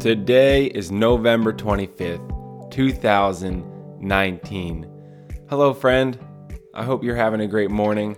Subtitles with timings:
[0.00, 4.86] Today is November 25th, 2019.
[5.48, 6.16] Hello, friend.
[6.72, 8.16] I hope you're having a great morning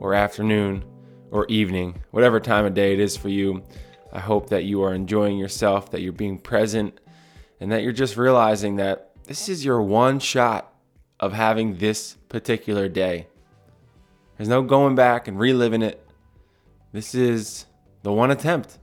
[0.00, 0.84] or afternoon
[1.30, 3.64] or evening, whatever time of day it is for you.
[4.12, 7.00] I hope that you are enjoying yourself, that you're being present,
[7.58, 10.74] and that you're just realizing that this is your one shot
[11.18, 13.28] of having this particular day.
[14.36, 16.06] There's no going back and reliving it.
[16.92, 17.64] This is
[18.02, 18.78] the one attempt.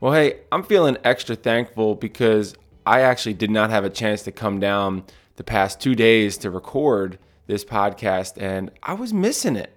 [0.00, 2.54] Well, hey, I'm feeling extra thankful because
[2.86, 5.04] I actually did not have a chance to come down
[5.36, 9.76] the past two days to record this podcast, and I was missing it.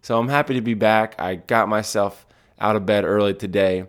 [0.00, 1.20] So I'm happy to be back.
[1.20, 2.24] I got myself
[2.58, 3.84] out of bed early today,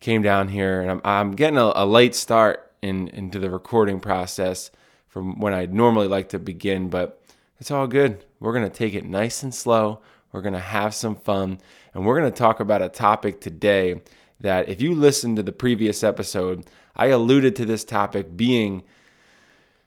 [0.00, 4.00] came down here, and I'm, I'm getting a, a late start in, into the recording
[4.00, 4.70] process
[5.06, 7.18] from when I'd normally like to begin, but
[7.58, 8.26] it's all good.
[8.40, 10.02] We're going to take it nice and slow.
[10.32, 11.62] We're going to have some fun,
[11.94, 14.02] and we're going to talk about a topic today
[14.40, 18.84] that if you listened to the previous episode, I alluded to this topic being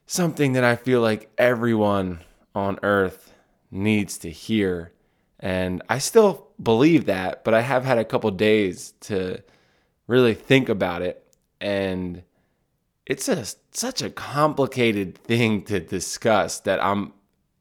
[0.06, 2.20] something that I feel like everyone
[2.54, 3.34] on earth
[3.70, 4.92] needs to hear.
[5.40, 9.42] And I still believe that, but I have had a couple days to
[10.08, 11.26] really think about it.
[11.60, 12.24] And
[13.06, 17.14] it's a, such a complicated thing to discuss that I'm,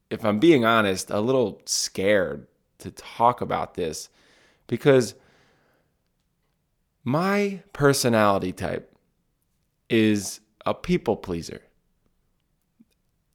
[0.09, 2.47] if I'm being honest, a little scared
[2.79, 4.09] to talk about this
[4.67, 5.15] because
[7.03, 8.95] my personality type
[9.89, 11.61] is a people pleaser.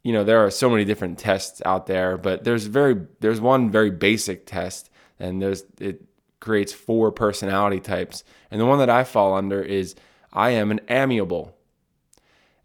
[0.02, 3.70] You know, there are so many different tests out there, but there's very there's one
[3.70, 6.04] very basic test and there's it
[6.38, 8.22] creates four personality types.
[8.50, 9.96] And the one that I fall under is
[10.32, 11.56] I am an amiable.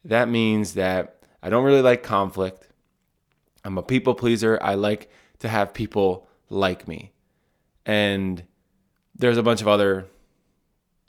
[0.05, 2.67] That means that I don't really like conflict.
[3.63, 4.59] I'm a people pleaser.
[4.61, 7.11] I like to have people like me.
[7.85, 8.43] And
[9.15, 10.07] there's a bunch of other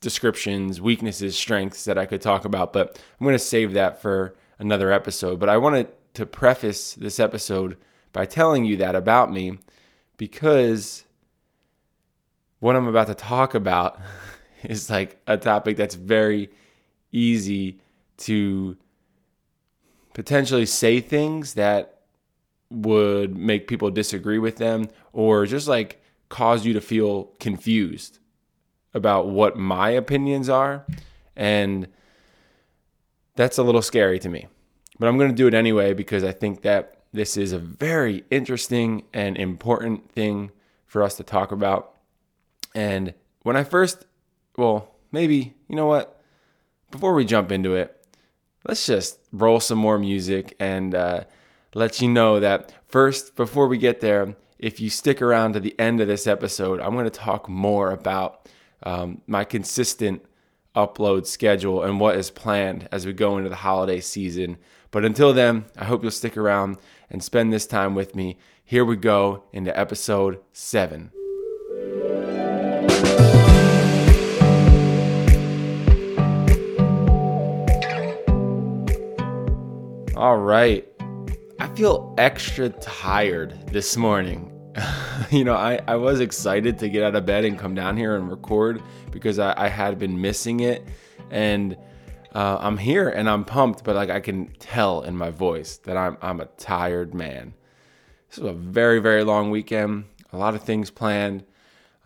[0.02, 4.34] descriptions, weaknesses, strengths that I could talk about, but I'm going to save that for
[4.58, 5.40] another episode.
[5.40, 7.78] But I wanted to preface this episode
[8.12, 9.58] by telling you that about me
[10.18, 11.04] because
[12.60, 13.98] what I'm about to talk about
[14.62, 16.50] is like a topic that's very
[17.12, 17.80] easy
[18.18, 18.76] to
[20.12, 22.00] potentially say things that
[22.70, 28.18] would make people disagree with them or just like cause you to feel confused
[28.94, 30.84] about what my opinions are.
[31.36, 31.88] And
[33.36, 34.46] that's a little scary to me.
[34.98, 38.24] But I'm going to do it anyway because I think that this is a very
[38.30, 40.50] interesting and important thing
[40.86, 41.94] for us to talk about.
[42.74, 44.06] And when I first,
[44.56, 46.20] well, maybe, you know what?
[46.90, 48.06] Before we jump into it,
[48.66, 51.24] let's just roll some more music and uh,
[51.74, 55.78] let you know that first, before we get there, if you stick around to the
[55.78, 58.48] end of this episode, I'm going to talk more about
[58.82, 60.24] um, my consistent
[60.74, 64.56] upload schedule and what is planned as we go into the holiday season.
[64.90, 66.78] But until then, I hope you'll stick around
[67.10, 68.38] and spend this time with me.
[68.64, 71.10] Here we go into episode seven.
[80.16, 80.86] All right.
[81.58, 84.52] I feel extra tired this morning.
[85.30, 88.16] you know, I, I was excited to get out of bed and come down here
[88.16, 90.86] and record because I, I had been missing it.
[91.30, 91.76] And
[92.34, 95.96] uh, I'm here and I'm pumped, but like I can tell in my voice that
[95.96, 97.54] I'm, I'm a tired man.
[98.28, 100.04] This was a very, very long weekend.
[100.32, 101.44] A lot of things planned.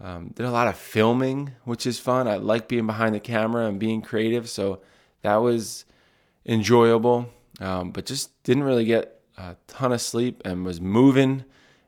[0.00, 2.28] Um, did a lot of filming, which is fun.
[2.28, 4.48] I like being behind the camera and being creative.
[4.48, 4.80] So
[5.22, 5.84] that was
[6.44, 11.44] enjoyable, um, but just didn't really get a ton of sleep and was moving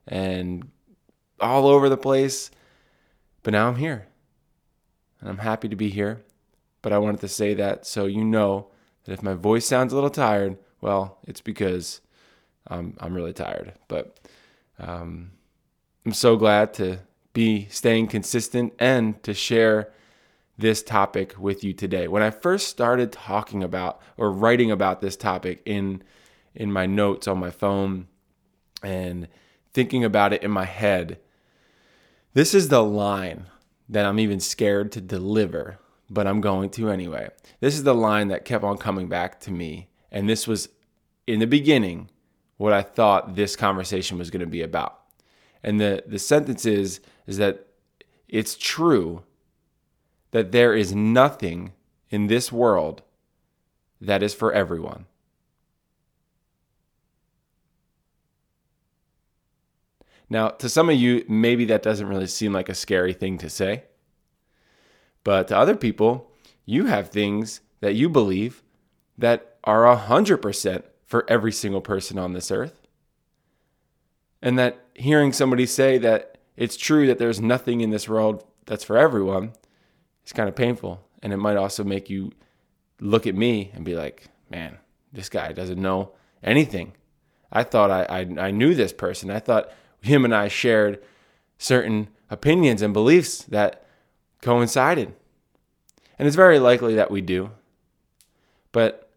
[0.08, 0.68] and
[1.40, 2.50] all over the place.
[3.42, 4.08] But now I'm here.
[5.20, 6.24] And I'm happy to be here.
[6.82, 8.68] But I wanted to say that so you know
[9.04, 12.00] that if my voice sounds a little tired, well, it's because
[12.66, 13.74] I'm, I'm really tired.
[13.88, 14.18] But
[14.78, 15.32] um,
[16.06, 17.00] I'm so glad to
[17.32, 19.92] be staying consistent and to share
[20.56, 22.08] this topic with you today.
[22.08, 26.02] When I first started talking about or writing about this topic in
[26.54, 28.08] in my notes on my phone
[28.82, 29.28] and
[29.78, 31.20] thinking about it in my head.
[32.34, 33.46] This is the line
[33.88, 35.78] that I'm even scared to deliver,
[36.10, 37.28] but I'm going to anyway.
[37.60, 39.88] This is the line that kept on coming back to me.
[40.10, 40.68] And this was
[41.28, 42.10] in the beginning
[42.56, 44.98] what I thought this conversation was going to be about.
[45.62, 46.98] And the, the sentence is,
[47.28, 47.68] is that
[48.26, 49.22] it's true
[50.32, 51.70] that there is nothing
[52.10, 53.02] in this world
[54.00, 55.06] that is for everyone.
[60.30, 63.48] Now, to some of you, maybe that doesn't really seem like a scary thing to
[63.48, 63.84] say.
[65.24, 66.30] But to other people,
[66.64, 68.62] you have things that you believe
[69.16, 72.86] that are 100% for every single person on this earth.
[74.42, 78.84] And that hearing somebody say that it's true that there's nothing in this world that's
[78.84, 79.52] for everyone
[80.26, 81.04] is kind of painful.
[81.22, 82.32] And it might also make you
[83.00, 84.78] look at me and be like, man,
[85.12, 86.92] this guy doesn't know anything.
[87.50, 89.30] I thought I, I, I knew this person.
[89.30, 91.02] I thought him and I shared
[91.58, 93.84] certain opinions and beliefs that
[94.42, 95.14] coincided.
[96.18, 97.50] And it's very likely that we do.
[98.72, 99.10] But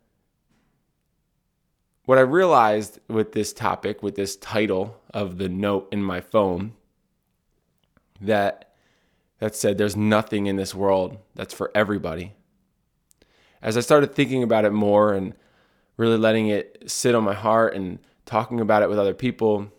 [2.05, 6.73] what I realized with this topic, with this title of the note in my phone,
[8.19, 8.71] that
[9.39, 12.33] that said there's nothing in this world that's for everybody.
[13.61, 15.33] As I started thinking about it more and
[15.97, 19.71] really letting it sit on my heart and talking about it with other people,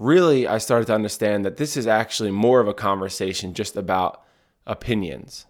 [0.00, 4.22] really I started to understand that this is actually more of a conversation just about
[4.66, 5.46] opinions.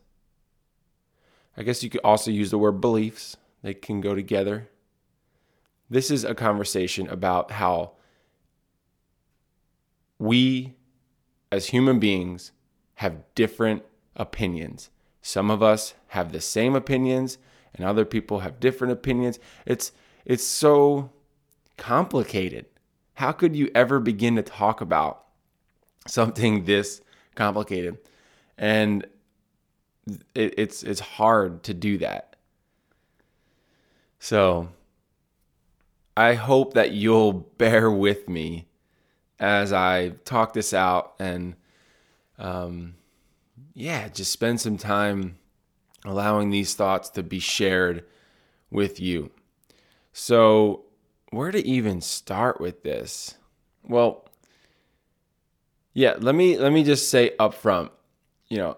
[1.57, 4.69] I guess you could also use the word beliefs, they can go together.
[5.89, 7.93] This is a conversation about how
[10.19, 10.75] we
[11.53, 12.51] as human beings
[12.97, 13.85] have different
[14.17, 14.91] opinions.
[15.23, 17.39] Some of us have the same opinions
[17.75, 19.39] and other people have different opinions.
[19.65, 19.93] It's
[20.25, 21.11] it's so
[21.77, 22.67] complicated.
[23.21, 25.27] How could you ever begin to talk about
[26.07, 27.03] something this
[27.35, 27.99] complicated?
[28.57, 29.07] And
[30.35, 32.37] it, it's it's hard to do that.
[34.21, 34.71] So
[36.17, 38.69] I hope that you'll bear with me
[39.39, 41.57] as I talk this out and
[42.39, 42.95] um,
[43.75, 45.37] yeah, just spend some time
[46.07, 48.03] allowing these thoughts to be shared
[48.71, 49.31] with you.
[50.15, 50.87] So,
[51.31, 53.37] where to even start with this?
[53.83, 54.29] Well,
[55.93, 57.91] yeah, let me let me just say up front,
[58.49, 58.77] you know,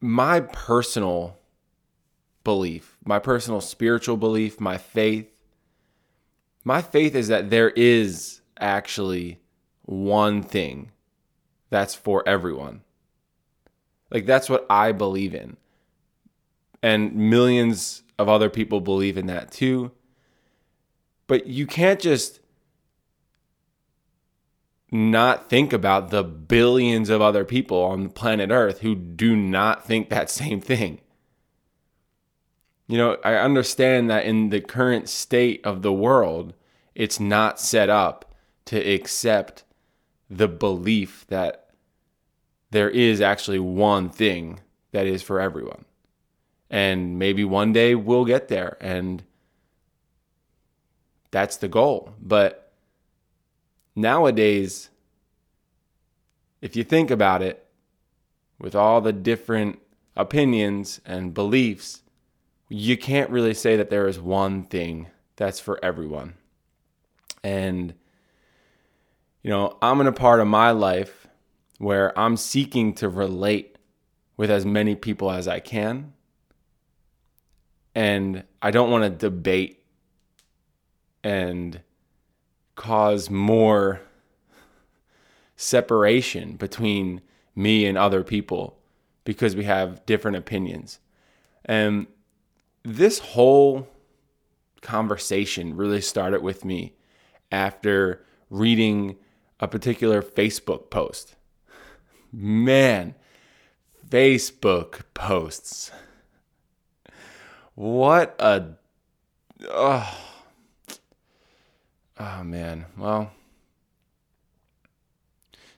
[0.00, 1.38] my personal
[2.44, 5.28] belief, my personal spiritual belief, my faith,
[6.64, 9.40] my faith is that there is actually
[9.82, 10.90] one thing
[11.70, 12.82] that's for everyone.
[14.10, 15.56] Like that's what I believe in.
[16.82, 19.92] And millions of other people believe in that too.
[21.28, 22.40] But you can't just
[24.90, 30.08] not think about the billions of other people on planet Earth who do not think
[30.08, 31.00] that same thing.
[32.88, 36.54] You know, I understand that in the current state of the world,
[36.94, 38.34] it's not set up
[38.64, 39.64] to accept
[40.30, 41.68] the belief that
[42.70, 44.60] there is actually one thing
[44.92, 45.84] that is for everyone.
[46.70, 49.22] And maybe one day we'll get there and
[51.30, 52.14] that's the goal.
[52.20, 52.72] But
[53.94, 54.90] nowadays,
[56.60, 57.64] if you think about it,
[58.58, 59.78] with all the different
[60.16, 62.02] opinions and beliefs,
[62.68, 66.34] you can't really say that there is one thing that's for everyone.
[67.42, 67.94] And,
[69.42, 71.28] you know, I'm in a part of my life
[71.78, 73.78] where I'm seeking to relate
[74.36, 76.12] with as many people as I can.
[77.94, 79.77] And I don't want to debate
[81.28, 81.82] and
[82.74, 84.00] cause more
[85.56, 87.20] separation between
[87.54, 88.78] me and other people
[89.24, 91.00] because we have different opinions.
[91.66, 92.06] And
[92.82, 93.88] this whole
[94.80, 96.94] conversation really started with me
[97.52, 99.16] after reading
[99.60, 101.36] a particular Facebook post.
[102.32, 103.14] Man,
[104.08, 105.90] Facebook posts.
[107.74, 108.76] What a.
[109.68, 110.27] Oh,
[112.18, 112.86] oh man.
[112.96, 113.30] Well,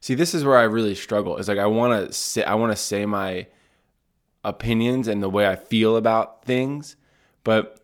[0.00, 1.36] see, this is where I really struggle.
[1.36, 3.46] It's like I want to say, I want to say my
[4.44, 6.96] opinions and the way I feel about things,
[7.44, 7.80] but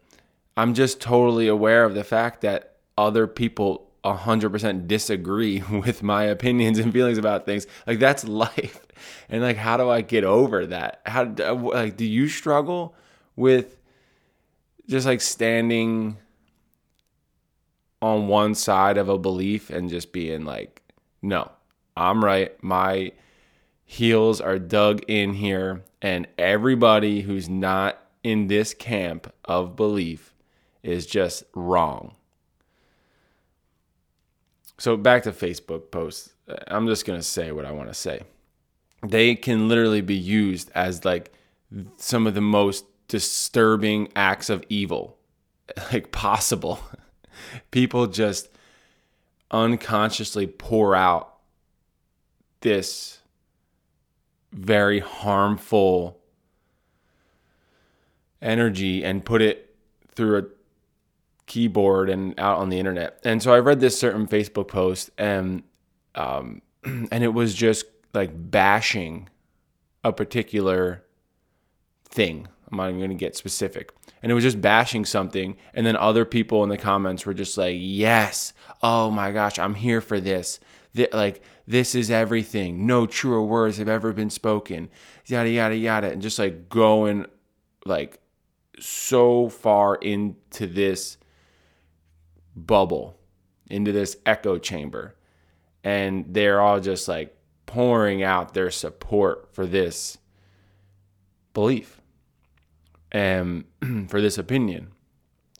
[0.57, 6.79] I'm just totally aware of the fact that other people 100% disagree with my opinions
[6.79, 7.67] and feelings about things.
[7.87, 8.87] Like that's life.
[9.29, 11.03] And like how do I get over that?
[11.05, 12.95] How like do you struggle
[13.35, 13.77] with
[14.89, 16.17] just like standing
[18.03, 20.83] on one side of a belief and just being like,
[21.23, 21.51] "No,
[21.97, 22.53] I'm right.
[22.63, 23.13] My
[23.85, 30.35] heels are dug in here and everybody who's not in this camp of belief
[30.83, 32.15] is just wrong."
[34.79, 36.35] So back to Facebook posts.
[36.69, 38.23] I'm just going to say what I want to say.
[39.03, 41.33] They can literally be used as like
[41.97, 45.17] some of the most disturbing acts of evil
[45.93, 46.81] like possible.
[47.71, 48.49] People just
[49.51, 51.35] unconsciously pour out
[52.61, 53.21] this
[54.53, 56.19] very harmful
[58.41, 59.75] energy and put it
[60.15, 60.45] through a
[61.47, 63.21] keyboard and out on the internet.
[63.25, 65.63] And so I read this certain Facebook post and
[66.15, 69.29] um, and it was just like bashing
[70.03, 71.05] a particular
[72.09, 72.49] thing.
[72.71, 73.93] I'm not even going to get specific.
[74.27, 75.57] And it was just bashing something.
[75.73, 78.53] And then other people in the comments were just like, yes,
[78.83, 80.59] oh my gosh, I'm here for this.
[80.97, 82.89] Th- like, this is everything.
[82.89, 84.89] No truer words have ever been spoken.
[85.27, 86.11] Yada, yada, yada.
[86.11, 87.27] And just like going
[87.85, 88.19] like
[88.81, 91.19] so far into this
[92.57, 93.21] bubble,
[93.71, 95.15] into this echo chamber.
[95.85, 100.19] And they're all just like pouring out their support for this
[101.55, 102.01] belief
[103.17, 104.89] Um, and for this opinion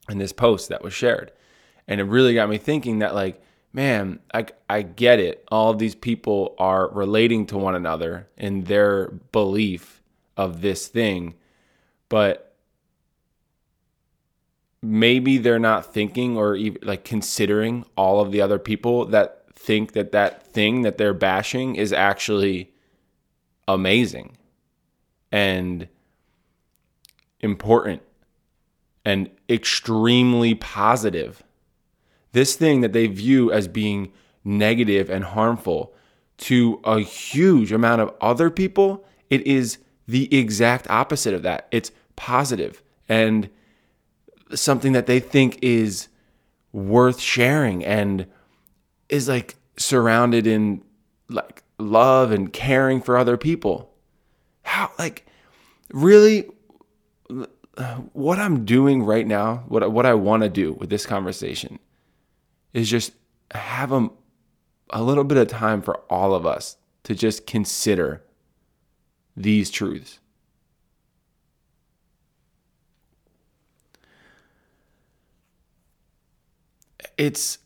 [0.09, 1.33] and this post that was shared.
[1.89, 3.41] And it really got me thinking that, like,
[3.73, 5.45] man, I, I get it.
[5.51, 10.03] All of these people are relating to one another in their belief
[10.37, 11.35] of this thing,
[12.09, 12.55] but
[14.83, 19.93] maybe they're not thinking or even like considering all of the other people that think
[19.93, 22.71] that that thing that they're bashing is actually
[23.67, 24.37] amazing
[25.33, 25.89] and
[27.41, 28.03] important
[29.05, 31.43] and extremely positive.
[32.33, 34.13] This thing that they view as being
[34.45, 35.95] negative and harmful
[36.39, 41.69] to a huge amount of other people, it is the exact opposite of that.
[41.71, 43.49] It's positive and
[44.55, 46.09] something that they think is
[46.73, 48.27] worth sharing and
[49.09, 50.83] is like surrounded in
[51.29, 53.93] like love and caring for other people.
[54.63, 55.27] How like
[55.93, 56.49] really
[58.13, 61.79] what I'm doing right now, what what I want to do with this conversation
[62.73, 63.13] is just
[63.53, 64.09] have a,
[64.91, 68.23] a little bit of time for all of us to just consider
[69.37, 70.19] these truths.
[77.17, 77.59] It's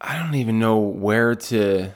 [0.00, 1.92] I don't even know where to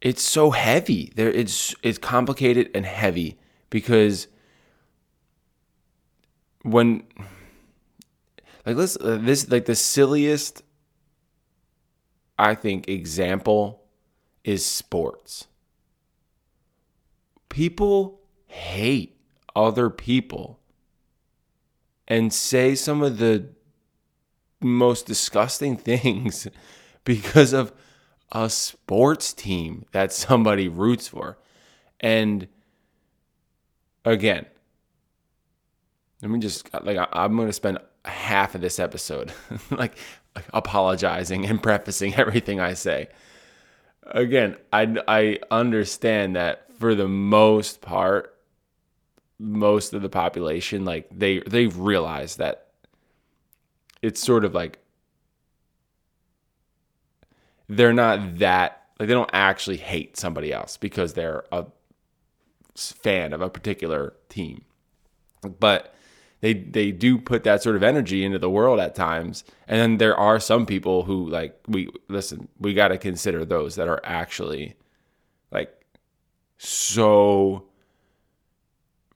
[0.00, 1.12] it's so heavy.
[1.14, 3.38] There it's it's complicated and heavy
[3.70, 4.28] because
[6.64, 7.04] when
[8.66, 10.62] like let's uh, this like the silliest
[12.38, 13.82] I think example
[14.44, 15.46] is sports.
[17.48, 19.16] People hate
[19.56, 20.58] other people
[22.08, 23.48] and say some of the
[24.60, 26.48] most disgusting things
[27.04, 27.72] because of
[28.32, 31.38] a sports team that somebody roots for.
[32.00, 32.48] And
[34.04, 34.46] again,
[36.24, 39.30] let me just like I'm going to spend half of this episode
[39.70, 39.98] like
[40.54, 43.08] apologizing and prefacing everything I say.
[44.06, 48.30] Again, I I understand that for the most part
[49.38, 52.68] most of the population like they they realize that
[54.00, 54.78] it's sort of like
[57.68, 61.66] they're not that like they don't actually hate somebody else because they're a
[62.74, 64.64] fan of a particular team.
[65.60, 65.94] But
[66.44, 69.44] they they do put that sort of energy into the world at times.
[69.66, 73.76] And then there are some people who like we listen, we got to consider those
[73.76, 74.76] that are actually
[75.50, 75.72] like
[76.58, 77.64] so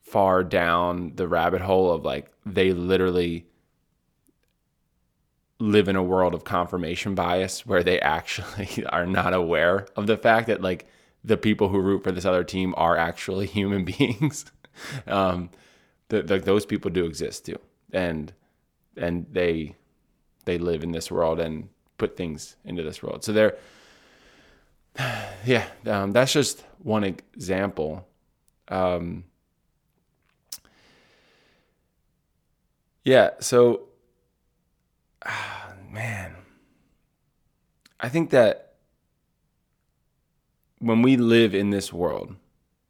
[0.01, 3.45] far down the rabbit hole of like they literally
[5.59, 10.17] live in a world of confirmation bias where they actually are not aware of the
[10.17, 10.87] fact that like
[11.23, 14.45] the people who root for this other team are actually human beings.
[15.07, 15.51] um,
[16.09, 17.59] the, those people do exist too,
[17.91, 18.33] and
[18.97, 19.75] and they
[20.45, 23.23] they live in this world and put things into this world.
[23.23, 23.57] So they're
[25.45, 28.07] yeah, um, that's just one example.
[28.67, 29.25] Um,
[33.03, 33.89] yeah, so
[35.89, 36.35] man,
[37.99, 38.73] I think that
[40.79, 42.35] when we live in this world,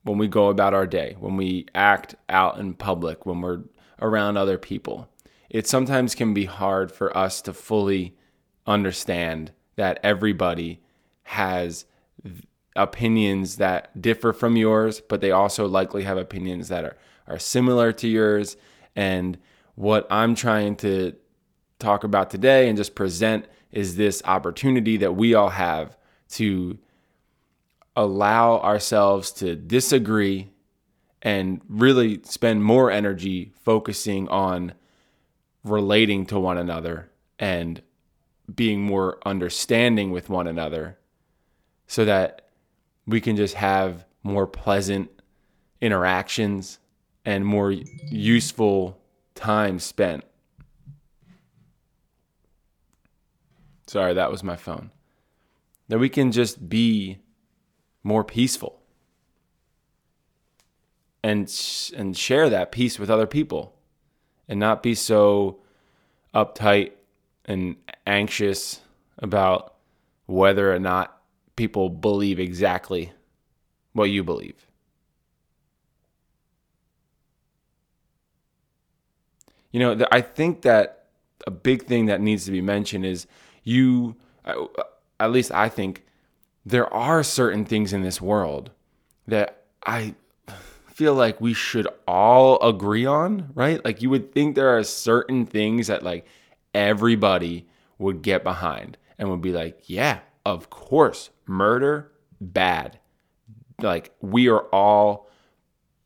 [0.10, 3.62] when we go about our day, when we act out in public, when we're
[4.02, 5.08] around other people,
[5.52, 8.18] it sometimes can be hard for us to fully
[8.66, 10.82] understand that everybody
[11.22, 11.86] has
[12.76, 16.98] opinions that differ from yours, but they also likely have opinions that are,
[17.28, 18.58] are similar to yours.
[18.96, 19.38] And
[19.76, 21.14] what I'm trying to
[21.78, 25.96] talk about today and just present is this opportunity that we all have
[26.30, 26.80] to
[28.00, 30.50] allow ourselves to disagree
[31.22, 34.72] and really spend more energy focusing on
[35.66, 37.82] relating to one another and
[38.56, 40.98] being more understanding with one another
[41.88, 42.48] so that
[43.06, 45.10] we can just have more pleasant
[45.82, 46.80] interactions
[47.26, 48.98] and more useful
[49.36, 50.24] time spent.
[53.88, 54.90] Sorry, that was my phone.
[55.90, 57.18] That we can just be
[58.04, 58.80] more peaceful
[61.24, 61.52] and
[61.96, 63.76] and share that peace with other people
[64.48, 65.60] and not be so
[66.34, 66.92] uptight
[67.46, 67.76] and
[68.06, 68.82] anxious
[69.18, 69.76] about
[70.26, 71.22] whether or not
[71.56, 73.12] people believe exactly
[73.94, 74.66] what you believe.
[79.72, 81.06] You know, I think that
[81.46, 83.28] a big thing that needs to be mentioned is
[83.64, 84.16] you,
[84.46, 84.66] uh,
[85.20, 86.06] at least I think,
[86.66, 88.72] there are certain things in this world
[89.28, 90.16] that I
[90.88, 93.84] feel like we should all agree on, right?
[93.86, 96.26] Like you would think there are certain things that like
[96.74, 102.12] everybody would get behind and would be like, yeah, of course, murder,
[102.42, 103.00] bad.
[103.82, 105.30] Like we are all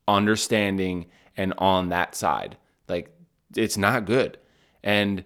[0.08, 2.58] understanding and on that side.
[2.88, 3.10] Like
[3.56, 4.38] it's not good.
[4.84, 5.24] And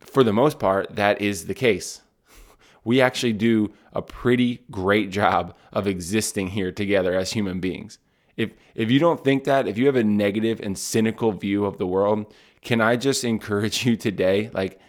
[0.00, 2.00] for the most part, that is the case.
[2.86, 7.98] We actually do a pretty great job of existing here together as human beings.
[8.36, 11.78] If if you don't think that, if you have a negative and cynical view of
[11.78, 12.32] the world,
[12.62, 14.80] can I just encourage you today like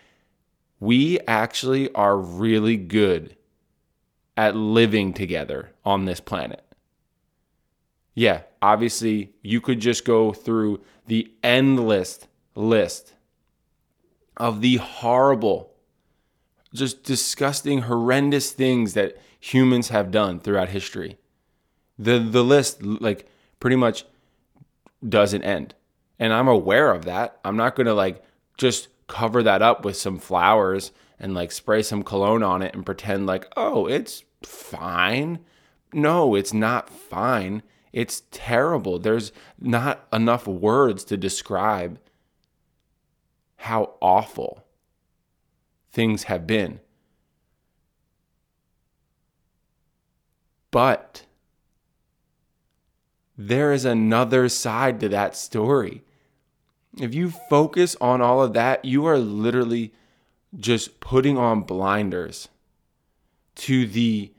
[0.79, 3.35] we actually are really good
[4.37, 6.61] at living together on this planet.
[8.13, 12.19] Yeah, obviously you could just go through the endless
[12.55, 13.13] list
[14.37, 15.74] of the horrible
[16.75, 21.17] just disgusting horrendous things that humans have done throughout history.
[21.97, 23.27] The the list like
[23.59, 24.05] pretty much
[25.07, 25.75] doesn't end.
[26.19, 27.39] And I'm aware of that.
[27.43, 28.23] I'm not going to like
[28.57, 32.85] just cover that up with some flowers and like spray some cologne on it and
[32.85, 35.39] pretend like, oh, it's fine.
[35.93, 37.63] No, it's not fine.
[37.93, 38.99] It's terrible.
[38.99, 41.99] There's not enough words to describe
[43.57, 44.64] how awful
[45.95, 46.81] things have been.
[50.69, 51.23] But
[53.37, 56.03] there is another side to that story.
[56.97, 59.93] If you focus on all of that, you are literally
[60.57, 62.49] just putting on blinders
[63.55, 64.33] to the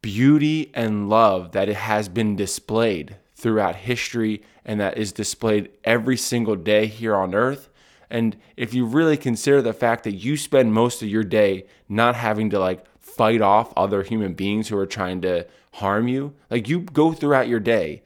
[0.00, 6.16] beauty and love that it has been displayed throughout history and that is displayed every
[6.16, 7.68] single day here on earth.
[8.10, 12.16] And if you really consider the fact that you spend most of your day not
[12.16, 16.34] having to like fight off other human beings who are trying to harm you.
[16.50, 18.02] Like you go throughout your day.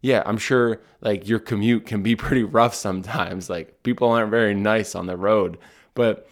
[0.00, 3.48] Yeah, I'm sure like your commute can be pretty rough sometimes.
[3.50, 5.58] Like people aren't very nice on the road,
[5.94, 6.28] but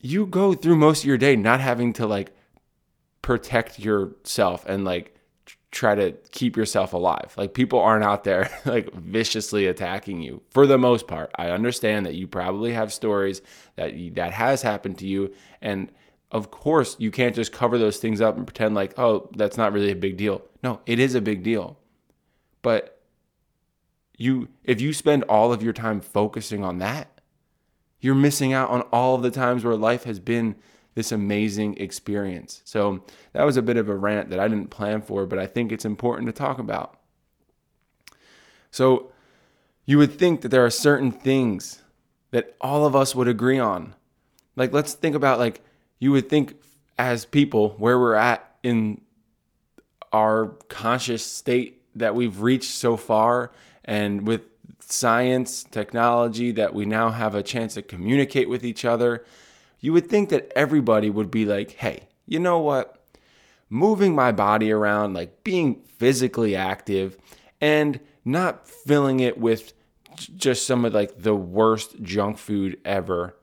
[0.00, 2.32] you go through most of your day not having to like
[3.22, 5.14] protect yourself and like
[5.70, 7.34] try to keep yourself alive.
[7.36, 11.30] Like people aren't out there like viciously attacking you for the most part.
[11.36, 13.42] I understand that you probably have stories
[13.76, 15.92] that that has happened to you and
[16.30, 19.72] of course, you can't just cover those things up and pretend like, oh, that's not
[19.72, 20.42] really a big deal.
[20.62, 21.78] No, it is a big deal.
[22.60, 23.00] But
[24.16, 27.20] you if you spend all of your time focusing on that,
[28.00, 30.56] you're missing out on all of the times where life has been
[30.98, 32.60] this amazing experience.
[32.64, 35.46] So, that was a bit of a rant that I didn't plan for, but I
[35.46, 36.98] think it's important to talk about.
[38.70, 39.10] So,
[39.86, 41.82] you would think that there are certain things
[42.30, 43.94] that all of us would agree on.
[44.56, 45.62] Like let's think about like
[45.98, 46.56] you would think
[46.98, 49.00] as people where we're at in
[50.12, 53.50] our conscious state that we've reached so far
[53.84, 54.42] and with
[54.80, 59.24] science, technology, that we now have a chance to communicate with each other,
[59.80, 62.96] you would think that everybody would be like, hey, you know what?
[63.70, 67.16] Moving my body around, like being physically active
[67.60, 69.72] and not filling it with
[70.36, 73.36] just some of like the worst junk food ever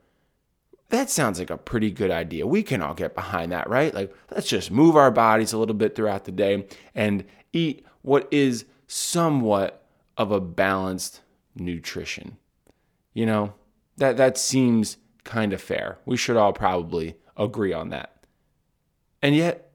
[0.90, 2.46] that sounds like a pretty good idea.
[2.46, 3.94] We can all get behind that, right?
[3.94, 8.28] Like, let's just move our bodies a little bit throughout the day and eat what
[8.32, 9.86] is somewhat
[10.18, 11.22] of a balanced
[11.56, 12.38] nutrition.
[13.14, 13.54] You know,
[13.98, 15.98] that, that seems kind of fair.
[16.06, 18.26] We should all probably agree on that.
[19.22, 19.72] And yet,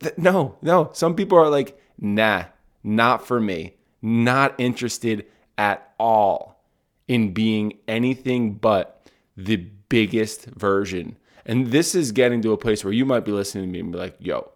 [0.00, 2.44] th- no, no, some people are like, nah,
[2.82, 5.26] not for me, not interested
[5.56, 6.62] at all
[7.08, 11.16] in being anything but the biggest version.
[11.46, 13.92] And this is getting to a place where you might be listening to me and
[13.92, 14.50] be like, yo,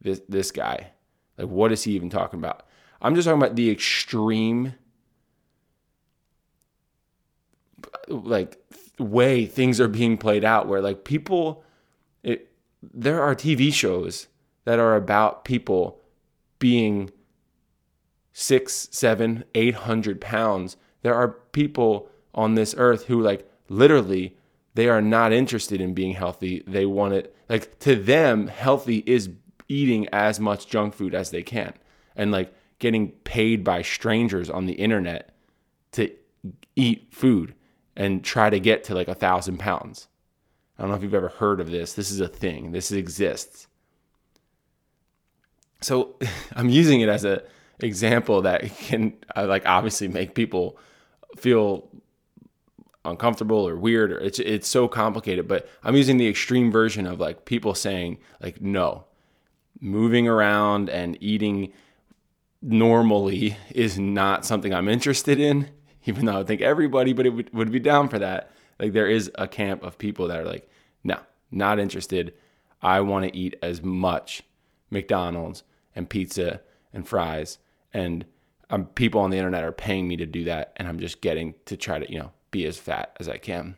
[0.00, 0.92] this this guy,
[1.38, 2.66] like what is he even talking about?
[3.00, 4.74] I'm just talking about the extreme
[8.08, 8.58] like
[8.98, 11.62] way things are being played out where like people
[12.22, 12.50] it
[12.82, 14.28] there are TV shows
[14.64, 16.00] that are about people
[16.58, 17.10] being
[18.32, 20.76] six, seven, eight hundred pounds.
[21.02, 24.36] There are people on this earth who like literally
[24.74, 26.62] they are not interested in being healthy.
[26.66, 29.30] They want it like to them, healthy is
[29.68, 31.72] eating as much junk food as they can.
[32.14, 35.34] And like getting paid by strangers on the internet
[35.92, 36.10] to
[36.74, 37.54] eat food
[37.96, 40.08] and try to get to like a thousand pounds.
[40.78, 41.94] I don't know if you've ever heard of this.
[41.94, 42.72] This is a thing.
[42.72, 43.66] This exists.
[45.80, 46.16] So
[46.56, 47.40] I'm using it as an
[47.80, 50.78] example that can uh, like obviously make people
[51.36, 51.88] feel
[53.04, 57.20] uncomfortable or weird or it's it's so complicated but i'm using the extreme version of
[57.20, 59.04] like people saying like no
[59.80, 61.72] moving around and eating
[62.62, 65.68] normally is not something i'm interested in
[66.06, 69.08] even though i think everybody but it would, would be down for that like there
[69.08, 70.68] is a camp of people that are like
[71.04, 71.18] no
[71.50, 72.32] not interested
[72.82, 74.42] i want to eat as much
[74.90, 75.62] mcdonald's
[75.94, 76.60] and pizza
[76.92, 77.58] and fries
[77.92, 78.24] and
[78.68, 81.54] um, people on the internet are paying me to do that and i'm just getting
[81.66, 83.76] to try to you know be as fat as I can.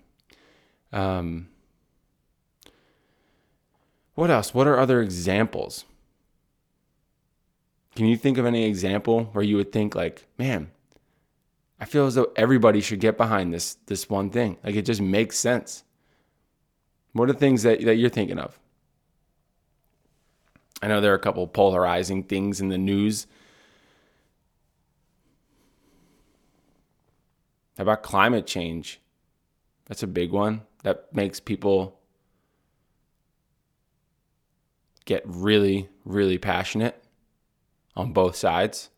[0.93, 1.49] Um,
[4.15, 4.55] what else?
[4.55, 5.85] What are other examples?
[7.97, 10.71] Can you think of any example where you would think like, man,
[11.81, 14.59] I feel as though everybody should get behind this this one thing.
[14.65, 15.85] Like it just makes sense.
[17.13, 18.59] What are the things that, that you're thinking of?
[20.83, 23.27] I know there are a couple polarizing things in the news
[27.79, 29.01] How about climate change?
[29.87, 32.01] That's a big one that makes people
[35.05, 37.01] get really, really passionate
[37.95, 38.91] on both sides.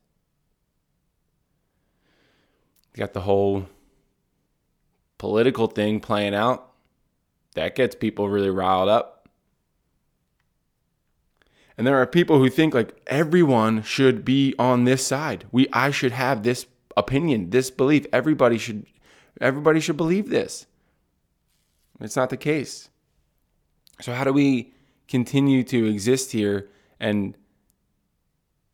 [2.94, 3.66] You got the whole
[5.18, 6.72] political thing playing out.
[7.55, 9.29] That gets people really riled up.
[11.76, 15.46] And there are people who think like everyone should be on this side.
[15.50, 18.07] We I should have this opinion, this belief.
[18.12, 18.87] Everybody should
[19.40, 20.66] everybody should believe this.
[22.00, 22.90] It's not the case.
[24.00, 24.74] So how do we
[25.09, 27.35] continue to exist here and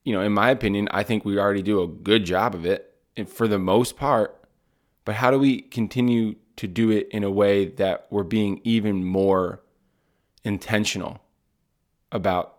[0.04, 2.95] you know, in my opinion, I think we already do a good job of it
[3.24, 4.44] for the most part.
[5.04, 9.04] But how do we continue to do it in a way that we're being even
[9.04, 9.62] more
[10.44, 11.20] intentional
[12.12, 12.56] about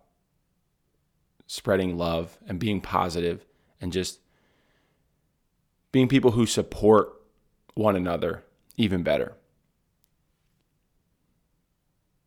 [1.48, 3.46] spreading love and being positive
[3.82, 4.20] and just
[5.92, 7.22] being people who support
[7.74, 8.44] one another
[8.76, 9.34] even better.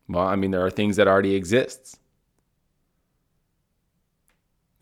[0.09, 1.99] Well, I mean, there are things that already exist.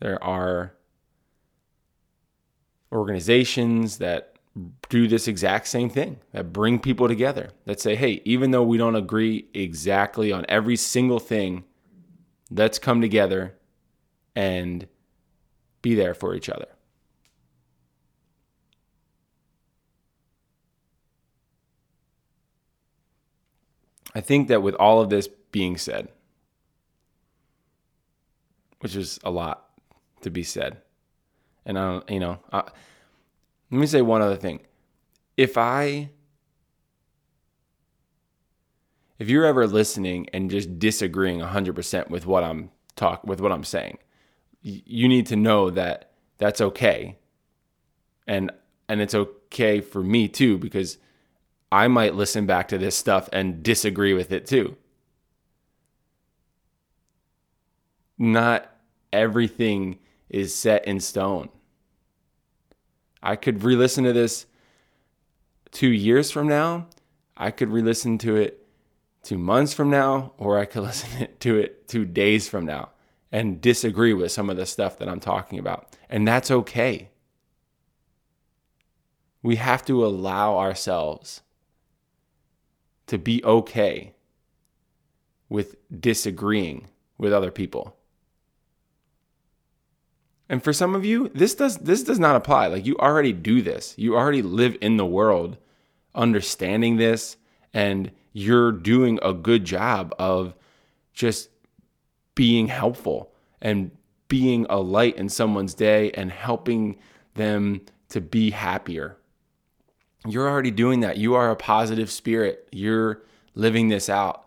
[0.00, 0.74] There are
[2.92, 4.36] organizations that
[4.88, 8.76] do this exact same thing that bring people together that say, hey, even though we
[8.76, 11.64] don't agree exactly on every single thing,
[12.50, 13.54] let's come together
[14.34, 14.88] and
[15.82, 16.66] be there for each other.
[24.12, 26.08] I think that with all of this being said,
[28.80, 29.70] which is a lot
[30.22, 30.78] to be said,
[31.64, 32.62] and I don't, you know, I,
[33.70, 34.60] let me say one other thing.
[35.36, 36.10] If I,
[39.18, 43.64] if you're ever listening and just disagreeing 100% with what I'm talk with what I'm
[43.64, 43.98] saying,
[44.62, 47.18] you need to know that that's okay.
[48.26, 48.50] And
[48.88, 50.98] and it's okay for me too because
[51.72, 54.76] I might listen back to this stuff and disagree with it too.
[58.18, 58.70] Not
[59.12, 59.98] everything
[60.30, 61.50] is set in stone.
[63.22, 64.46] I could re listen to this
[65.70, 66.86] two years from now.
[67.36, 68.66] I could re listen to it
[69.22, 72.90] two months from now, or I could listen to it two days from now
[73.32, 75.96] and disagree with some of the stuff that I'm talking about.
[76.08, 77.10] And that's okay.
[79.42, 81.42] We have to allow ourselves
[83.06, 84.14] to be okay
[85.48, 86.88] with disagreeing
[87.18, 87.96] with other people.
[90.50, 92.66] And for some of you, this does this does not apply.
[92.66, 93.94] Like you already do this.
[93.96, 95.56] You already live in the world
[96.14, 97.38] understanding this
[97.72, 100.54] and you're doing a good job of
[101.14, 101.48] just
[102.34, 103.32] being helpful
[103.62, 103.92] and
[104.28, 106.98] being a light in someone's day and helping
[107.34, 109.16] them to be happier
[110.26, 111.16] you're already doing that.
[111.16, 112.68] You are a positive spirit.
[112.72, 113.22] You're
[113.54, 114.46] living this out.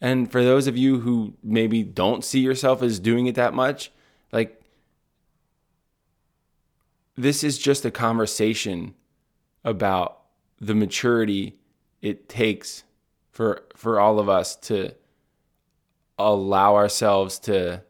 [0.00, 3.90] And for those of you who maybe don't see yourself as doing it that much,
[4.32, 4.60] like
[7.16, 8.94] this is just a conversation
[9.64, 10.20] about
[10.60, 11.58] the maturity
[12.02, 12.84] it takes
[13.30, 14.94] for for all of us to
[16.18, 17.82] allow ourselves to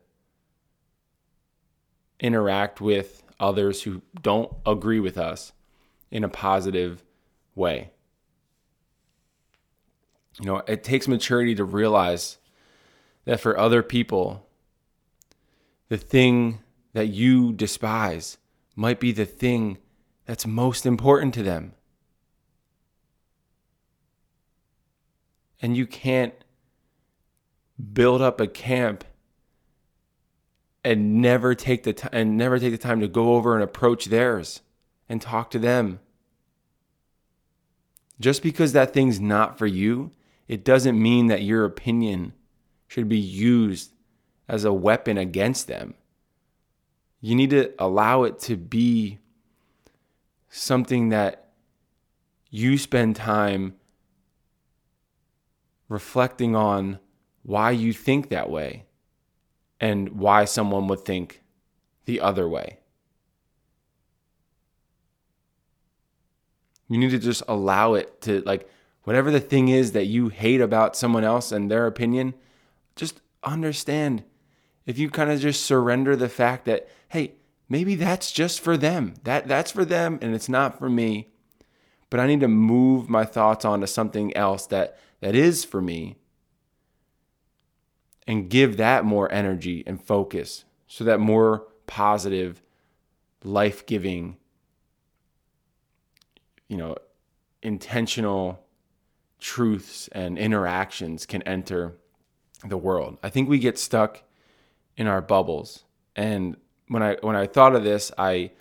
[2.18, 5.52] interact with others who don't agree with us
[6.10, 7.04] in a positive
[7.54, 7.90] way.
[10.40, 12.38] You know, it takes maturity to realize
[13.24, 14.46] that for other people,
[15.88, 16.60] the thing
[16.94, 18.38] that you despise
[18.76, 19.78] might be the thing
[20.26, 21.72] that's most important to them.
[25.60, 26.34] And you can't
[27.92, 29.04] build up a camp
[30.84, 34.04] and never take the time and never take the time to go over and approach
[34.04, 34.60] theirs
[35.08, 35.98] and talk to them.
[38.20, 40.10] Just because that thing's not for you,
[40.48, 42.32] it doesn't mean that your opinion
[42.86, 43.92] should be used
[44.48, 45.94] as a weapon against them.
[47.26, 49.18] You need to allow it to be
[50.48, 51.48] something that
[52.50, 53.74] you spend time
[55.88, 57.00] reflecting on
[57.42, 58.84] why you think that way
[59.80, 61.42] and why someone would think
[62.04, 62.78] the other way.
[66.88, 68.70] You need to just allow it to, like,
[69.02, 72.34] whatever the thing is that you hate about someone else and their opinion,
[72.94, 74.22] just understand.
[74.86, 77.34] If you kind of just surrender the fact that, hey,
[77.68, 79.14] maybe that's just for them.
[79.24, 81.28] That that's for them and it's not for me.
[82.08, 86.16] But I need to move my thoughts onto something else that that is for me
[88.26, 92.62] and give that more energy and focus so that more positive,
[93.44, 94.36] life giving,
[96.68, 96.96] you know,
[97.62, 98.64] intentional
[99.38, 101.94] truths and interactions can enter
[102.64, 103.18] the world.
[103.22, 104.22] I think we get stuck
[104.96, 105.84] in our bubbles.
[106.14, 106.56] And
[106.88, 108.52] when I when I thought of this, I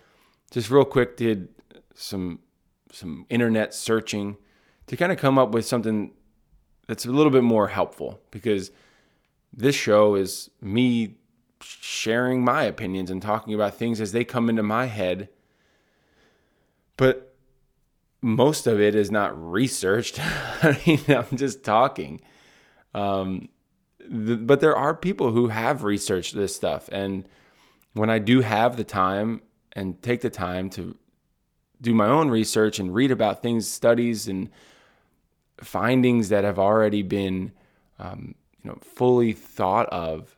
[0.50, 1.48] just real quick did
[1.94, 2.40] some
[2.92, 4.36] some internet searching
[4.86, 6.12] to kind of come up with something
[6.86, 8.70] that's a little bit more helpful because
[9.52, 11.16] this show is me
[11.60, 15.28] sharing my opinions and talking about things as they come into my head.
[16.96, 17.34] But
[18.22, 20.20] most of it is not researched.
[20.62, 22.20] I mean, I'm just talking.
[22.94, 23.48] Um,
[23.98, 26.88] the, but there are people who have researched this stuff.
[26.92, 27.28] And
[27.96, 29.40] when I do have the time
[29.72, 30.96] and take the time to
[31.80, 34.50] do my own research and read about things, studies, and
[35.58, 37.52] findings that have already been
[37.98, 40.36] um, you know fully thought of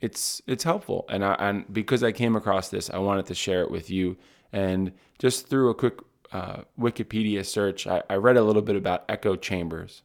[0.00, 1.04] it's it's helpful.
[1.08, 4.16] And I, and because I came across this I wanted to share it with you.
[4.52, 5.98] And just through a quick
[6.30, 10.02] uh, Wikipedia search I, I read a little bit about echo chambers.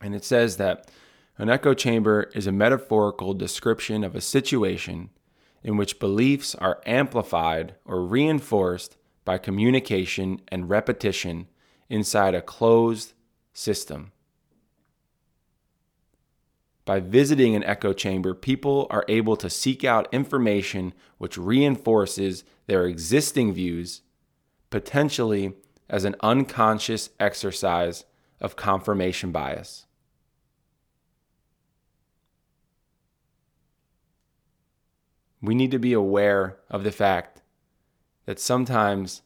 [0.00, 0.90] And it says that
[1.38, 5.10] an echo chamber is a metaphorical description of a situation
[5.62, 11.46] in which beliefs are amplified or reinforced by communication and repetition
[11.88, 13.12] inside a closed
[13.52, 14.12] system.
[16.84, 22.86] By visiting an echo chamber, people are able to seek out information which reinforces their
[22.86, 24.02] existing views,
[24.70, 25.54] potentially
[25.88, 28.04] as an unconscious exercise
[28.40, 29.86] of confirmation bias.
[35.42, 37.42] We need to be aware of the fact
[38.26, 39.22] that sometimes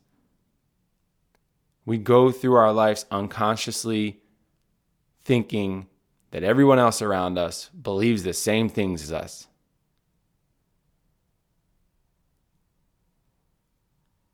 [1.85, 4.21] we go through our lives unconsciously
[5.25, 5.87] thinking
[6.31, 9.47] that everyone else around us believes the same things as us.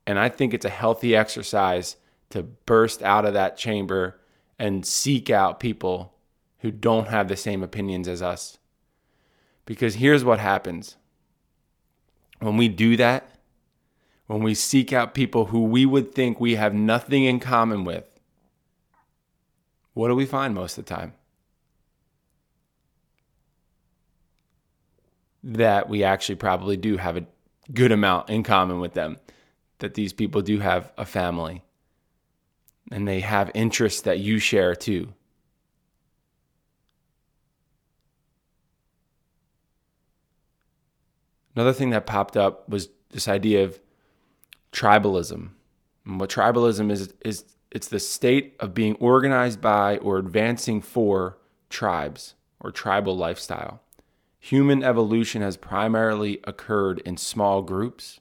[0.07, 1.97] And I think it's a healthy exercise
[2.31, 4.21] to burst out of that chamber
[4.59, 6.15] and seek out people
[6.59, 8.59] who don't have the same opinions as us.
[9.67, 10.97] Because here's what happens
[12.41, 13.31] when we do that,
[14.27, 18.05] when we seek out people who we would think we have nothing in common with,
[19.95, 21.15] what do we find most of the time?
[25.43, 27.27] that we actually probably do have a
[27.73, 29.17] good amount in common with them.
[29.79, 31.63] That these people do have a family
[32.91, 35.15] and they have interests that you share too.
[41.61, 43.79] Another thing that popped up was this idea of
[44.73, 45.51] tribalism.
[46.07, 51.37] And what tribalism is is it's the state of being organized by or advancing for
[51.69, 53.83] tribes or tribal lifestyle
[54.41, 58.21] human evolution has primarily occurred in small groups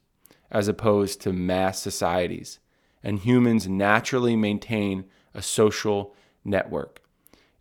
[0.51, 2.59] as opposed to mass societies,
[3.01, 7.01] and humans naturally maintain a social network.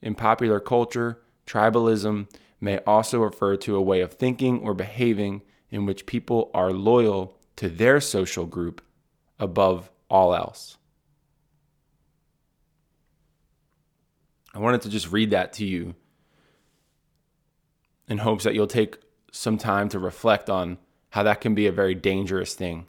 [0.03, 2.29] In popular culture, tribalism
[2.61, 7.37] may also refer to a way of thinking or behaving in which people are loyal
[7.57, 8.81] to their social group
[9.39, 10.77] above all else.
[14.55, 15.95] I wanted to just read that to you
[18.09, 18.99] in hopes that you'll take
[19.31, 20.79] some time to reflect on
[21.11, 22.87] how that can be a very dangerous thing.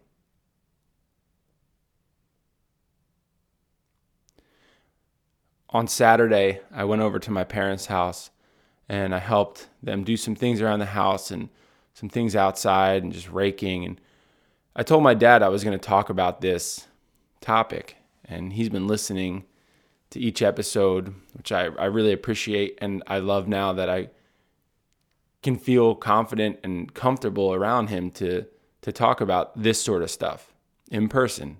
[5.71, 8.31] On Saturday, I went over to my parents' house
[8.87, 11.49] and I helped them do some things around the house and
[11.99, 13.83] some things outside and just raking.
[13.83, 13.99] And
[14.73, 16.88] I told my dad I was going to talk about this
[17.41, 19.43] topic, and he's been listening
[20.12, 22.77] to each episode, which I, I really appreciate.
[22.81, 24.09] And I love now that I
[25.43, 28.45] can feel confident and comfortable around him to
[28.81, 30.53] to talk about this sort of stuff
[30.89, 31.57] in person.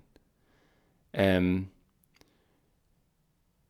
[1.12, 1.68] And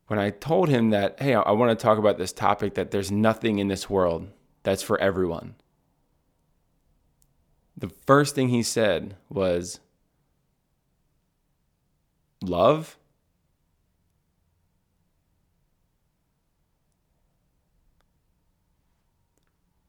[0.07, 3.11] when I told him that, hey, I want to talk about this topic, that there's
[3.11, 4.29] nothing in this world
[4.63, 5.57] that's for everyone,
[7.81, 9.81] the first thing he said was,
[12.43, 12.99] love?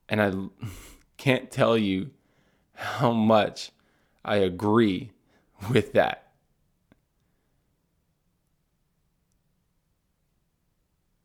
[0.09, 0.33] And I
[1.17, 2.11] can't tell you
[2.73, 3.71] how much
[4.23, 5.11] I agree
[5.69, 6.31] with that.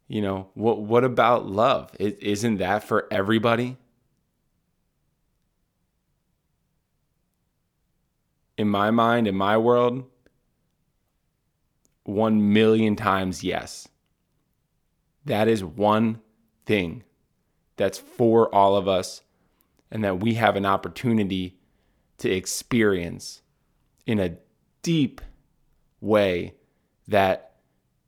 [0.08, 1.90] You know, what what about love?
[1.98, 3.76] is isn't that for everybody?
[8.56, 10.04] In my mind, in my world,
[12.04, 13.88] 1 million times yes.
[15.24, 16.20] That is one
[16.64, 17.02] thing
[17.76, 19.22] that's for all of us
[19.90, 21.58] and that we have an opportunity
[22.18, 23.42] to experience
[24.06, 24.36] in a
[24.82, 25.20] deep
[26.00, 26.54] way
[27.08, 27.56] that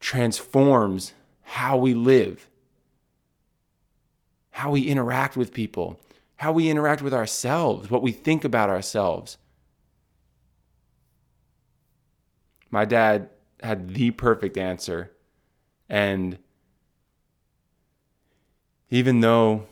[0.00, 2.48] transforms how we live,
[4.50, 6.00] how we interact with people,
[6.36, 9.38] how we interact with ourselves, what we think about ourselves.
[12.70, 13.30] My dad
[13.62, 15.12] had the perfect answer.
[15.88, 16.38] And
[18.90, 19.66] even though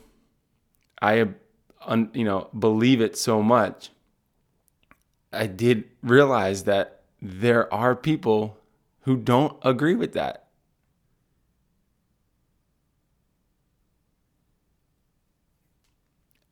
[1.01, 1.29] I
[2.13, 3.91] you know believe it so much
[5.31, 8.57] I did realize that there are people
[9.01, 10.47] who don't agree with that.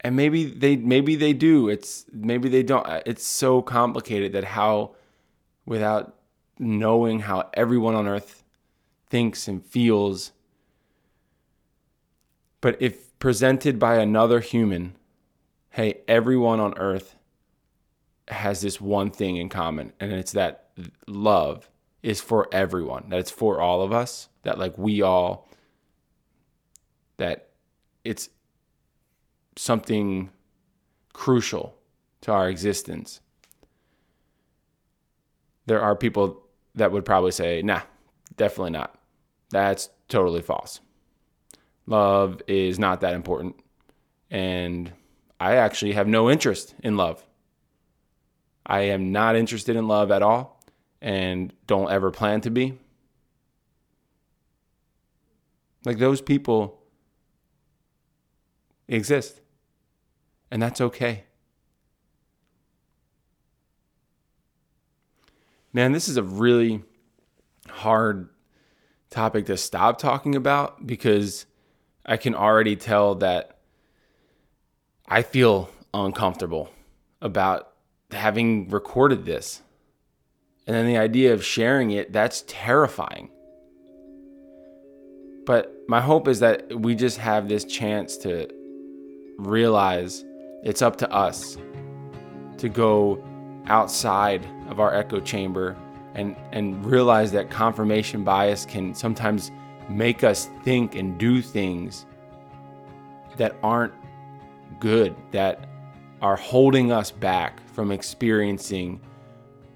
[0.06, 4.94] and maybe they maybe they do it's maybe they don't it's so complicated that how
[5.66, 6.16] without
[6.60, 8.44] knowing how everyone on earth
[9.10, 10.32] thinks and feels
[12.62, 14.96] but if presented by another human
[15.70, 17.16] hey everyone on earth
[18.28, 20.70] has this one thing in common and it's that
[21.08, 21.70] love
[22.02, 25.48] is for everyone that it's for all of us that like we all
[27.18, 27.50] that
[28.04, 28.30] it's
[29.58, 30.30] something
[31.14, 31.76] crucial
[32.22, 33.22] to our existence.
[35.66, 36.45] There are people
[36.76, 37.82] that would probably say, nah,
[38.38, 38.98] definitely not.
[39.50, 40.80] That's totally false.
[41.88, 43.56] Love is not that important.
[44.30, 44.92] And
[45.40, 47.26] I actually have no interest in love.
[48.66, 50.62] I am not interested in love at all
[51.02, 52.78] and don't ever plan to be.
[55.86, 56.80] Like those people
[58.88, 59.42] exist.
[60.50, 61.26] And that's okay.
[65.76, 66.84] Man, this is a really
[67.68, 68.30] hard
[69.10, 71.46] topic to stop talking about because
[72.06, 73.58] I can already tell that
[75.06, 76.70] I feel uncomfortable
[77.22, 77.74] about
[78.10, 79.62] having recorded this.
[80.66, 83.30] And then the idea of sharing it, that's terrifying.
[85.46, 88.48] But my hope is that we just have this chance to
[89.38, 90.24] realize
[90.64, 91.58] it's up to us
[92.60, 93.22] to go
[93.68, 95.76] outside of our echo chamber
[96.14, 99.52] and, and realize that confirmation bias can sometimes
[99.90, 102.06] make us think and do things
[103.38, 103.94] that aren't
[104.80, 105.70] good, that
[106.22, 109.00] are holding us back from experiencing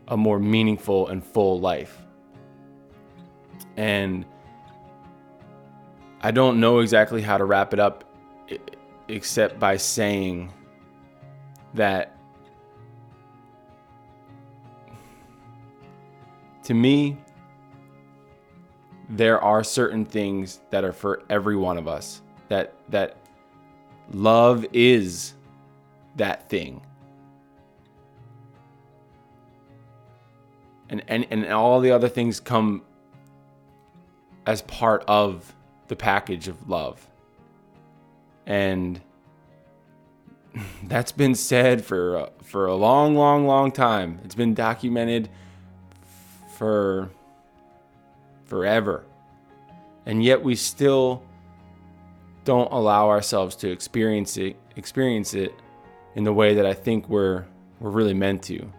[0.08, 2.06] a more meaningful and full life.
[3.78, 4.26] And
[6.22, 8.04] I don't know exactly how to wrap it up
[9.08, 10.54] except by saying
[11.74, 12.19] that
[16.70, 17.18] to me,
[19.10, 22.22] there are certain things that are for every one of us.
[22.50, 23.18] That that
[24.12, 25.34] love is
[26.18, 26.80] that thing.
[30.90, 32.84] And, and and all the other things come
[34.46, 35.56] as part of
[35.88, 37.08] the package of love.
[38.46, 39.02] And
[40.84, 44.20] that's been said for uh, for a long, long, long time.
[44.24, 45.30] It's been documented
[46.60, 47.10] for
[48.46, 49.06] forever,
[50.06, 51.24] and yet we still
[52.44, 55.54] don't allow ourselves to experience it experience it
[56.16, 57.46] in the way that I think we're
[57.80, 58.72] we're really meant to.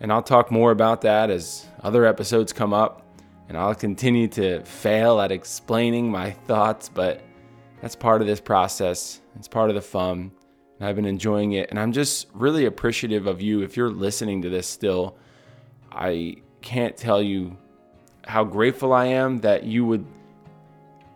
[0.00, 3.02] And I'll talk more about that as other episodes come up.
[3.48, 7.20] and I'll continue to fail at explaining my thoughts, but
[7.80, 9.20] that's part of this process.
[9.36, 10.32] It's part of the fun.
[10.78, 11.68] And I've been enjoying it.
[11.70, 13.62] And I'm just really appreciative of you.
[13.62, 15.16] If you're listening to this still,
[15.94, 17.56] I can't tell you
[18.24, 20.06] how grateful I am that you would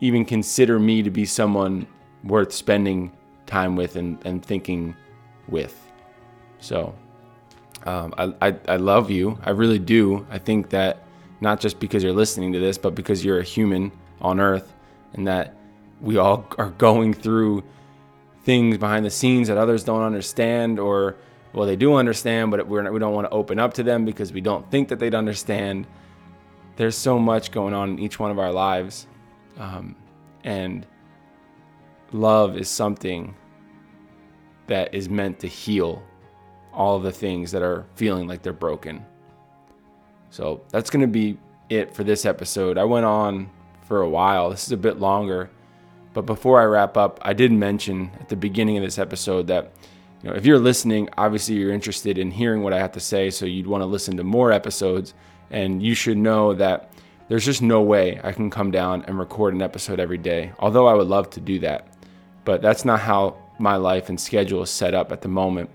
[0.00, 1.86] even consider me to be someone
[2.24, 3.12] worth spending
[3.46, 4.94] time with and, and thinking
[5.48, 5.90] with.
[6.58, 6.94] So
[7.84, 9.38] um, I, I, I love you.
[9.42, 10.26] I really do.
[10.30, 11.04] I think that
[11.40, 14.74] not just because you're listening to this, but because you're a human on earth
[15.14, 15.54] and that
[16.00, 17.62] we all are going through
[18.44, 21.16] things behind the scenes that others don't understand or
[21.56, 24.32] well they do understand but we're we don't want to open up to them because
[24.32, 25.86] we don't think that they'd understand.
[26.76, 29.06] There's so much going on in each one of our lives
[29.56, 29.96] um,
[30.44, 30.86] and
[32.12, 33.34] love is something
[34.68, 36.02] that is meant to heal
[36.72, 39.04] all the things that are feeling like they're broken.
[40.28, 41.38] So that's going to be
[41.70, 42.76] it for this episode.
[42.76, 43.48] I went on
[43.84, 44.50] for a while.
[44.50, 45.50] This is a bit longer
[46.16, 49.70] but before I wrap up, I did mention at the beginning of this episode that
[50.26, 53.46] know, if you're listening, obviously you're interested in hearing what I have to say, so
[53.46, 55.14] you'd want to listen to more episodes.
[55.50, 56.92] And you should know that
[57.28, 60.86] there's just no way I can come down and record an episode every day, although
[60.86, 61.88] I would love to do that.
[62.44, 65.70] But that's not how my life and schedule is set up at the moment.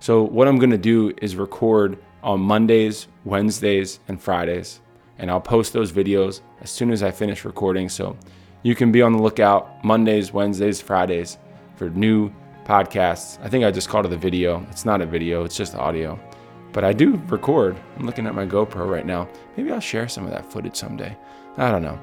[0.00, 4.80] So, what I'm going to do is record on Mondays, Wednesdays, and Fridays.
[5.18, 7.88] And I'll post those videos as soon as I finish recording.
[7.88, 8.16] So,
[8.62, 11.38] you can be on the lookout Mondays, Wednesdays, Fridays
[11.76, 12.32] for new
[12.66, 13.38] podcasts.
[13.42, 14.66] I think I just called it a video.
[14.70, 16.18] It's not a video, it's just audio.
[16.72, 17.76] But I do record.
[17.96, 19.28] I'm looking at my GoPro right now.
[19.56, 21.16] Maybe I'll share some of that footage someday.
[21.56, 21.98] I don't know.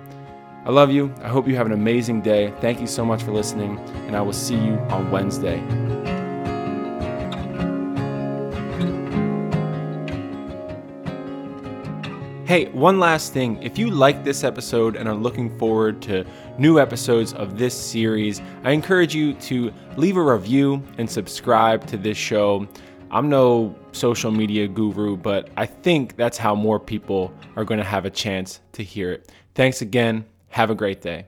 [0.66, 1.14] I love you.
[1.22, 2.54] I hope you have an amazing day.
[2.62, 6.23] Thank you so much for listening, and I will see you on Wednesday.
[12.46, 13.64] Hey, one last thing.
[13.64, 16.26] If you like this episode and are looking forward to
[16.58, 21.96] new episodes of this series, I encourage you to leave a review and subscribe to
[21.96, 22.68] this show.
[23.12, 27.86] I'm no social media guru, but I think that's how more people are going to
[27.86, 29.32] have a chance to hear it.
[29.56, 30.26] Thanks again.
[30.50, 31.28] Have a great day.